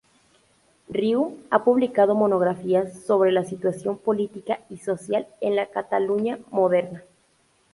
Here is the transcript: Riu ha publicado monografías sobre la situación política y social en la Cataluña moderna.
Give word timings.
Riu 0.89 1.35
ha 1.51 1.63
publicado 1.63 2.15
monografías 2.15 3.03
sobre 3.03 3.31
la 3.31 3.45
situación 3.45 3.99
política 3.99 4.61
y 4.67 4.77
social 4.79 5.27
en 5.41 5.55
la 5.55 5.67
Cataluña 5.69 6.39
moderna. 6.49 7.03